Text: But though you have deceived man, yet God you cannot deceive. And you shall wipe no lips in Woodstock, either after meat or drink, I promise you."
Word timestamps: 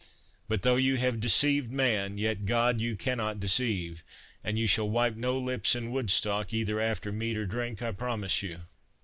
But 0.47 0.63
though 0.63 0.77
you 0.77 0.97
have 0.97 1.19
deceived 1.19 1.71
man, 1.71 2.17
yet 2.17 2.47
God 2.47 2.81
you 2.81 2.95
cannot 2.95 3.39
deceive. 3.39 4.03
And 4.43 4.57
you 4.57 4.65
shall 4.65 4.89
wipe 4.89 5.15
no 5.15 5.37
lips 5.37 5.75
in 5.75 5.91
Woodstock, 5.91 6.51
either 6.51 6.79
after 6.79 7.11
meat 7.11 7.37
or 7.37 7.45
drink, 7.45 7.83
I 7.83 7.91
promise 7.91 8.41
you." 8.41 8.61